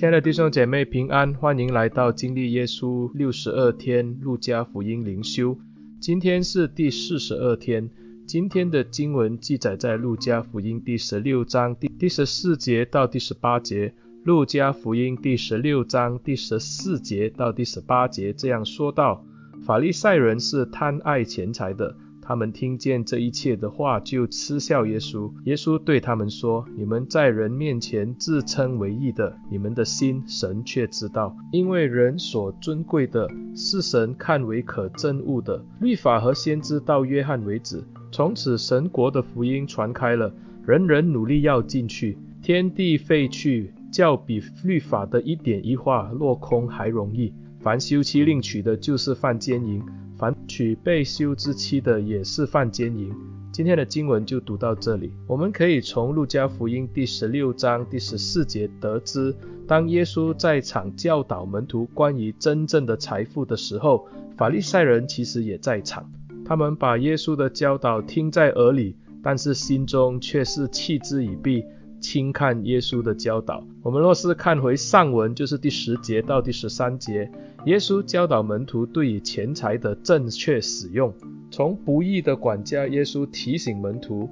[0.00, 5.54] 亲爱的弟兄姐妹平安，欢迎来到经历耶稣六十二天路加福音灵修。
[6.00, 7.90] 今天是第四十二天，
[8.26, 13.92] 今天的经文记载在路加福音第十六章第第十四节到第十八节。
[14.24, 19.22] 路加福音第十六章第十四节到第十八节这样说道：
[19.66, 21.94] 法利赛人是贪爱钱财的。
[22.22, 25.32] 他们听见这一切的话，就嗤笑耶稣。
[25.44, 35.64] 耶稣对他们说：“你们在人面前自称为义的，你们的心神却知道，因为人所尊贵的，是神看为可憎恶的。
[35.80, 40.32] 律法和先知到约翰为止，从此神国的福音传开了，
[40.64, 42.16] 人人努力要进去。
[42.42, 47.32] 天地废去，较比律法的一点一画落空还容易。
[47.60, 49.82] 凡休妻另娶的，就是犯奸淫。”
[50.20, 53.10] 凡娶被休之妻的，也是犯奸淫。
[53.50, 55.10] 今天的经文就读到这里。
[55.26, 59.34] 我们可以从路加福音第十六章第十四节得知，
[59.66, 66.12] 当耶稣在场教导门徒关于真正的财富的时候，法利赛人其实也在场。
[66.44, 71.64] 他们把耶稣的教导听在耳里，但是心中却是弃之以鼻。
[72.00, 73.62] 轻看耶稣的教导。
[73.82, 77.30] 我们若是看回上文，就是第十节到第十三节，
[77.66, 81.12] 耶稣教导门徒对于钱财的正确使用。
[81.50, 84.28] 从不义的管家，耶稣提醒门徒，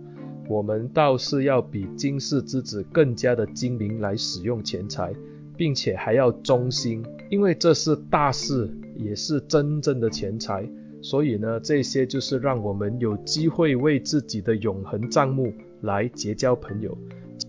[0.48, 5.12] 我们倒是要比经世之子更加的精明来使用钱财，
[5.56, 10.68] 并且还要忠心，因为这是大事，也是真正的钱财。
[11.00, 16.96] 所以呢，这些就是让我们有机会为自己的永恒账目来结交朋友。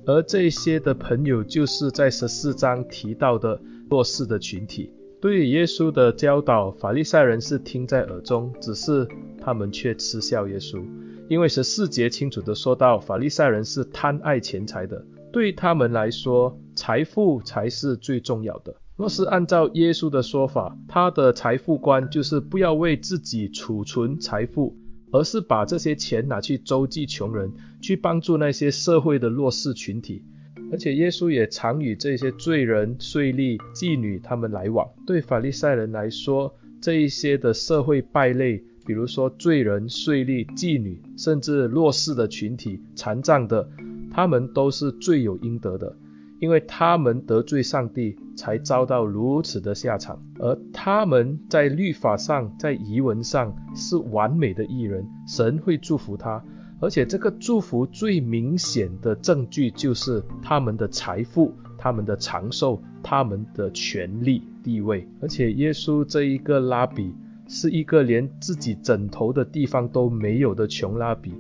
[0.10, 4.92] 而这些的朋友，就是在十四章提到的弱势的群体。
[5.22, 9.08] 对耶稣的教导，法利赛人是听在耳中，只是
[9.40, 10.84] 他们却嗤笑耶稣。
[11.28, 18.74] 因为十四节清楚地说到，法利赛人是贪爱钱财的，对他们来说，财富才是最重要的。
[18.96, 24.76] 若是按照耶稣的说法，他的财富观就是不要为自己储存财富。
[25.12, 30.24] 而是把这些钱拿去周济穷人，去帮助那些社会的弱势群体。
[30.72, 34.88] 而且耶稣也常与这些罪人、税吏、妓女他们来往。
[35.08, 43.68] 对法利赛人来说，这一些的社会败类，比如说罪人、税吏、妓女，甚至弱势的群体、残障的，
[44.12, 45.96] 他们都是罪有应得的。
[46.40, 50.22] 因为他们得罪上帝，才遭到如此的下场。
[50.40, 56.44] 而他们在律法上、在仪文上是完美的艺人，神会祝福他。
[56.82, 65.06] 而且这个祝福最明显的证据就是他们的财富、他们的长寿、他们的权力地位。
[65.22, 67.14] 而且耶稣这一个拉比
[67.50, 71.34] 是一个连自己枕头的地方都没有的穷拉比，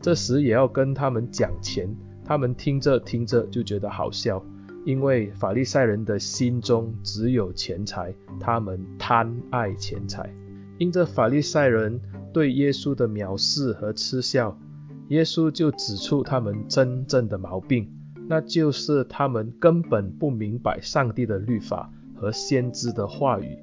[0.00, 1.94] 这时也要跟他们讲钱。
[2.26, 4.44] 他们听着听着就觉得好笑，
[4.84, 10.28] 因为法利赛人的心中只有钱财，他们贪爱钱财。
[10.78, 12.00] 因着法利赛人
[12.32, 14.58] 对耶稣的藐视和嗤笑，
[15.08, 17.88] 耶稣就指出他们真正的毛病，
[18.28, 23.56] 那就是他们根本不明白上帝的律法和先知的话语。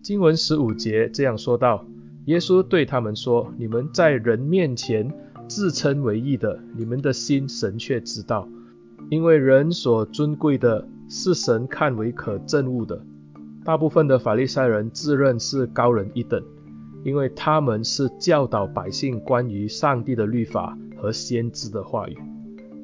[0.00, 1.84] 经文十五节这样说道：
[2.24, 5.12] 耶稣对他们说：“你们在人面前。”
[5.48, 8.48] 自称为义的，你们的心神却知道，
[9.10, 13.00] 因为人所尊贵的，是神看为可憎恶的。
[13.64, 16.42] 大部分的法利赛人自认是高人一等，
[17.04, 22.16] 因为他们是教导百姓关于上帝的律法和先知的话语，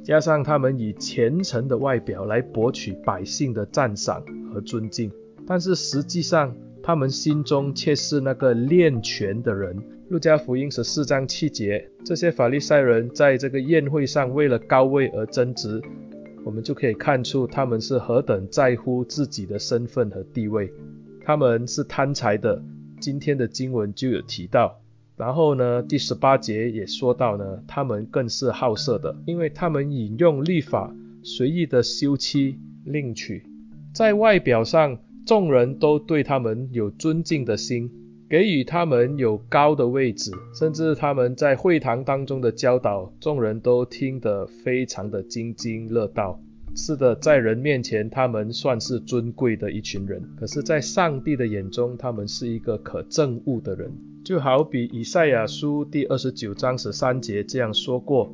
[0.02, 4.22] 加上他们以虔诚的外表来博取百姓的赞赏
[4.52, 5.10] 和尊敬，
[5.46, 9.76] 但是实际上他们心中却是那个练拳的人。
[10.08, 15.80] 路加福音十四章七节，这些法利赛人在这个宴会上为了高位而争执，
[16.44, 20.70] 我们就可以看出他们是何等在乎自己的身份和地位。
[21.24, 22.60] 他们是贪财的，
[23.00, 24.78] 今天的经文就有提到。
[25.16, 30.92] 然后呢，第十八节也说到呢，他们更是好色的，因为他们引用律法，
[31.22, 33.44] 随意的休妻另娶，
[33.94, 37.90] 在外表上众人都对他们有尊敬的心。
[38.28, 46.40] 给予他们有高的位置，甚至他们在会堂当中的教导，众人都听得非常的津津乐道。
[46.74, 53.92] 是的，在人面前，他们算是尊贵的一群人，可是，在上帝的眼中，他们是一个可憎恶的人。
[54.24, 58.32] 就好比以赛亚书第二十九章十三节这样说过：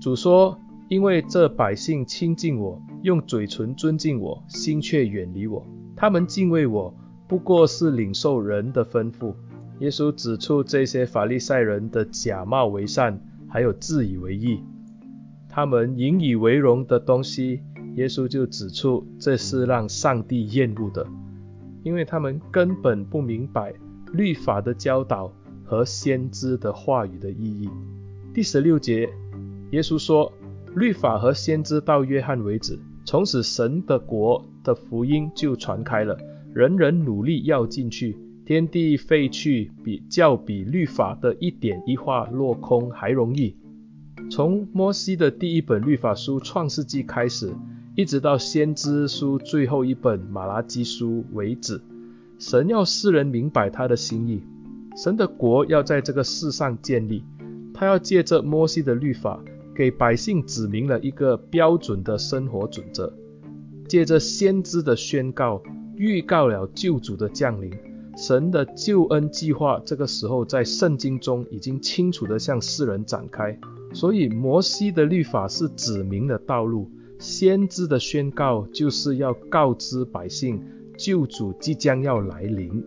[0.00, 0.58] 主说，
[0.88, 5.64] 因为这百姓亲近我，用嘴唇尊敬我，心却远离我，
[5.96, 6.94] 他们敬畏我。
[7.26, 9.34] 不过是领受人的吩咐。
[9.80, 13.18] 耶稣指出这些法利赛人的假冒为善，
[13.48, 14.60] 还有自以为义。
[15.48, 17.60] 他们引以为荣的东西，
[17.94, 21.06] 耶稣就指出这是让上帝厌恶的，
[21.82, 23.72] 因为他们根本不明白
[24.12, 25.32] 律法的教导
[25.64, 27.68] 和先知的话语的意义。
[28.34, 29.08] 第十六节，
[29.70, 30.30] 耶稣说
[30.76, 36.18] ：“律法和先知到约翰为止，从此神的国的福音就传开了，
[36.52, 38.16] 人人努力要进去。
[38.44, 43.54] 天地废去，比较比律法的一点一画落空还容易。”
[44.30, 47.54] 从摩西的第一本律法书《创世纪》开始，
[47.94, 51.80] 一直到先知书最后一本《马拉基书》为止，
[52.38, 54.42] 神要世人明白他的心意。
[54.96, 57.22] 神的国要在这个世上建立，
[57.74, 59.42] 他要借着摩西的律法，
[59.74, 63.12] 给百姓指明了一个标准的生活准则；
[63.88, 65.62] 借着先知的宣告，
[65.96, 67.72] 预告了救主的降临。
[68.16, 73.58] 神的救恩计划，这个时候在圣经中已经清楚地向世人展开。
[73.92, 76.88] 所以，摩西的律法是指明的道路，
[77.18, 80.62] 先知的宣告就是要告知百姓，
[80.96, 82.84] 救主即将要来临。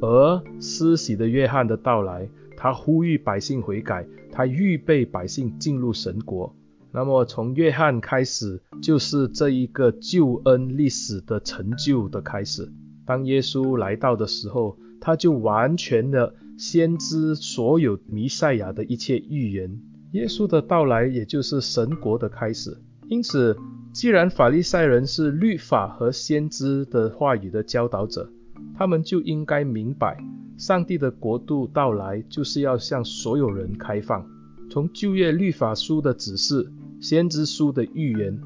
[0.00, 6.54] 而施洗的约翰的到来，他呼吁百姓悔改，他预备百姓进入神国。
[6.90, 12.72] 那么，从约翰开始，就是这一个救恩历史的成就的开始。
[13.04, 19.80] 当耶稣来到的时候，他就完全的先知所有弥赛亚的一切预言。
[20.12, 22.76] 耶稣的到来，也就是神国的开始。
[23.08, 23.56] 因此，
[23.92, 28.30] 既然法利赛人是律法和先知的话语的教导者，
[28.74, 30.18] 他们就应该明白，
[30.56, 34.26] 上帝的国度到来就是要向所有人开放。
[34.70, 36.70] 从旧约律法书的指示、
[37.00, 38.38] 先知书的预言、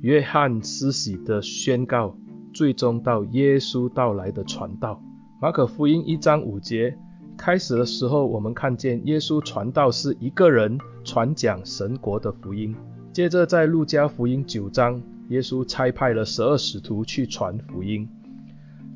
[0.00, 2.16] 约翰施洗的宣告，
[2.54, 5.02] 最终到耶稣到来的传道。
[5.40, 6.96] 马可福音一章五节。
[7.36, 12.74] 开始的时候，我们看见耶稣传道是一个人传讲神国的福音。
[13.12, 18.08] 接着在路加福音九章，耶稣差派了十二使徒去传福音。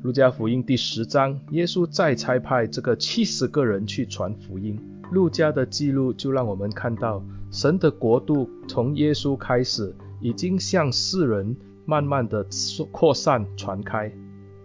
[0.01, 4.79] 路加福音第十章，耶稣再差派这个七十个人去传福音。
[5.11, 11.55] 路加的记录就让我们看到，神的国度从耶稣开始，已经向世人
[11.85, 12.45] 慢慢的
[12.91, 14.11] 扩散传开，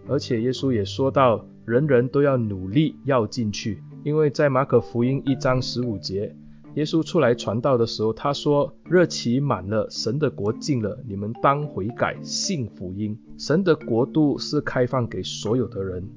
[0.07, 1.45] 而且耶稣也说到。
[1.67, 6.33] 人人都要努力要进去，因为在马可福音一章十五节，
[6.75, 13.19] 耶稣出来传道的时候，他说：“热气满了，神的国近了，你们当悔改，信福音。
[13.37, 16.07] 神的国度是开放给所有的人，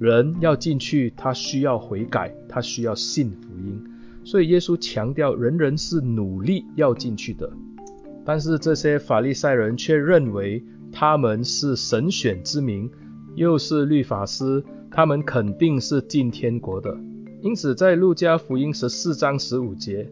[0.00, 3.80] 人要进去，他需要悔改，他需要信福音。
[4.24, 7.48] 所以耶稣强调，人人是努力要进去的。
[8.24, 12.90] 但是这些法利赛人却认为他们是神选之民，
[13.36, 16.98] 又是律法师。”他们肯定是进天国的，
[17.42, 20.10] 因此在路加福音十四章十五节，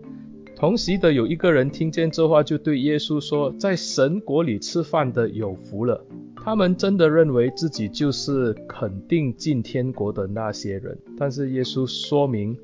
[0.58, 12.58] 同席的有一个人听见这话，就对耶稣说：“在神国里吃饭的有福了。”他们真的认为自己就是肯定进天国的那些人，但是耶稣说明，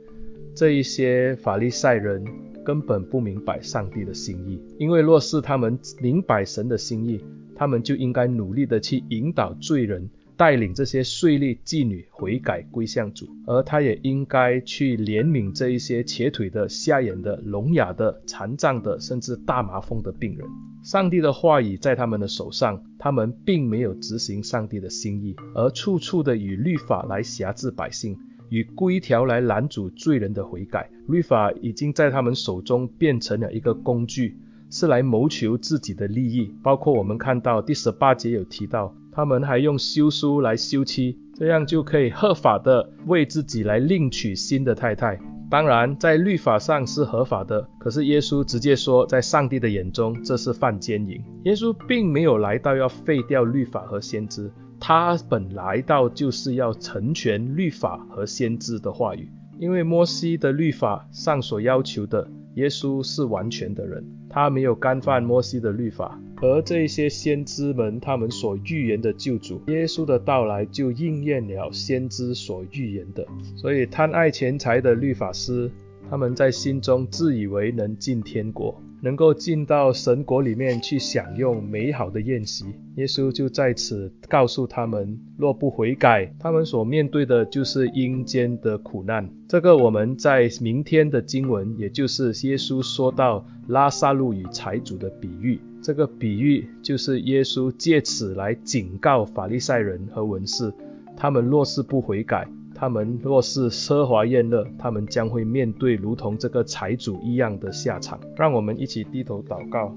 [0.56, 2.24] 这一些法利赛人
[2.64, 7.20] 根本不明白上帝的心意，因为若是他们明白神的心意，
[7.54, 10.10] 他们就应该努力的去引导罪人。
[10.36, 20.46] 带领这些税吏妓女悔改归向主，而他也应该去怜悯这一些瘸腿的、瞎眼的、聋哑的、残障的，甚至大麻风的病人。
[20.82, 28.16] 上帝的话语在他们的手上，他们并没有执行上帝的心意，而处处的以律法来辖制百姓，
[28.50, 30.90] 以规条来拦阻罪人的悔改。
[31.06, 34.36] 律法已经在他们手中变成了一个工具，
[34.68, 36.52] 是来谋求自己的利益。
[36.62, 38.92] 包括我们看到第十八节有提到。
[39.14, 45.18] 他们还用休书来休妻，这样就可以合法的为自己来另娶新的太太。
[45.50, 51.22] 当然，在律法上是合法的，可是耶稣直接说，在上帝的眼中这是犯奸淫。
[51.44, 59.30] 耶稣并没有来到要废掉律法和先知，他本来到就是要成全律法和先知的话语。
[59.60, 66.20] 因为摩西的律法上所要求的，耶稣是完全的人，他没有干犯摩西的律法。
[66.42, 73.26] 而这些先知们，他们所预言的救主耶稣的到来，就应验了先知所预言的。
[73.56, 75.70] 所以贪爱钱财的律法师，
[76.10, 82.66] 他们在心中自以为能进天国，能够进到神国里面去享用美好的宴席。
[82.96, 89.28] 耶稣就在此告诉他们，若不悔改，他们所面对的就是阴间的苦难。
[89.48, 95.58] 这个我们在明天的经文，也就是耶稣说到拉撒路与财主的比喻。
[95.82, 100.72] 这个比喻就是耶稣借此来警告法利赛人和文士，
[101.16, 108.18] 他们若是不悔改，他们若是奢华宴乐，他们将会面对如同这个财主一样的下场。
[108.36, 109.96] 让我们一起低头祷告，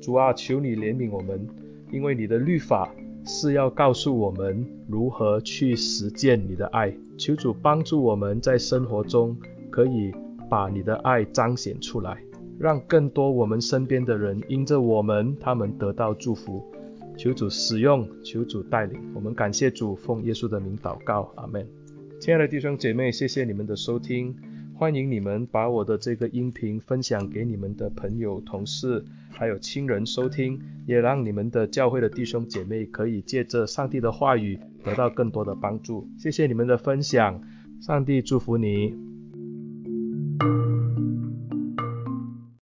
[0.00, 1.46] 主啊，求你怜悯我们，
[1.92, 2.92] 因为你的律法
[3.24, 6.92] 是要告诉我们如何去实践你的爱。
[7.16, 9.34] 求主帮助我们在生活中
[9.70, 10.12] 可以
[10.50, 12.18] 把你的爱彰显出来，
[12.58, 16.62] 让更多我们身边的人因着我们，他们得到祝福。
[17.16, 19.00] 求主使用，求主带领。
[19.14, 21.66] 我们感谢主，奉耶稣的名祷告，阿门。
[22.18, 24.34] 亲爱的弟兄姐妹，谢谢你们的收听。
[24.74, 36.08] 欢迎你们把我的这个音频分享给你们的朋友、同事，还有亲人收听，也让你们的教会的弟兄姐妹可以借着上帝的话语得到更多的帮助。
[36.18, 37.40] 谢谢你们的分享，
[37.80, 39.05] 上帝祝福你。